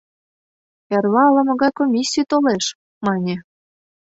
[0.95, 2.65] —Эрла ала-могай комиссий толеш,—
[3.05, 3.35] мане.